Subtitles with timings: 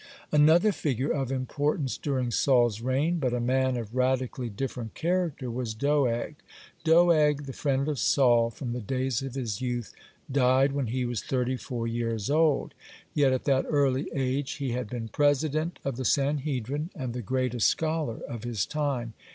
[0.31, 5.51] (95) Another figure of importance during Saul's reign, but a man of radically different character,
[5.51, 6.37] was Doeg.
[6.83, 9.93] Doeg, the friend of Saul from the days of his youth,
[10.27, 12.73] (96) died when he was thirty four years old,
[13.09, 17.21] (97) yet at that early age he had been president of the Sanhedrin and the
[17.21, 19.13] greatest scholar of his time.